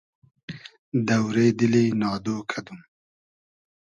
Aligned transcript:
دۆرې 1.07 1.47
دیلی 1.57 1.85
نادۉ 1.99 2.25
کئدوم 2.49 2.79